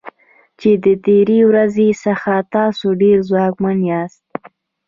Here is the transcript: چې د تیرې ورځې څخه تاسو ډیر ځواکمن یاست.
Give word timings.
چې 0.59 0.69
د 0.83 0.85
تیرې 1.03 1.39
ورځې 1.49 1.87
څخه 2.05 2.33
تاسو 2.53 2.87
ډیر 3.01 3.17
ځواکمن 3.29 3.77
یاست. 3.89 4.23